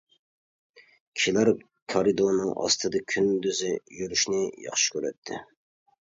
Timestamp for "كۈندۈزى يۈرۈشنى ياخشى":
3.13-4.89